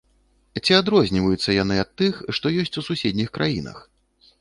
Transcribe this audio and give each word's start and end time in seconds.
Ці 0.63 0.71
адрозніваюцца 0.77 1.55
яны 1.57 1.75
ад 1.83 1.91
тых, 2.01 2.13
што 2.39 2.55
ёсць 2.65 2.77
у 2.83 2.87
суседніх 2.91 3.29
краінах? 3.41 3.89